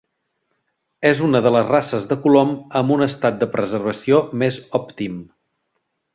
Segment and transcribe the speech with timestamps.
[1.09, 5.23] És una de les races de colom amb un estat de preservació més òptim.